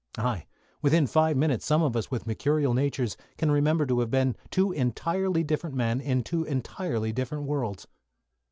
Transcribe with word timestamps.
Aye, 0.17 0.47
within 0.81 1.05
five 1.05 1.37
minutes 1.37 1.63
some 1.63 1.83
of 1.83 1.95
us 1.95 2.09
with 2.09 2.25
mercurial 2.25 2.73
natures 2.73 3.17
can 3.37 3.51
remember 3.51 3.85
to 3.85 3.99
have 3.99 4.09
been 4.09 4.35
two 4.49 4.71
entirely 4.71 5.43
different 5.43 5.75
men 5.75 6.01
in 6.01 6.23
two 6.23 6.43
entirely 6.43 7.13
different 7.13 7.43
worlds. 7.43 7.85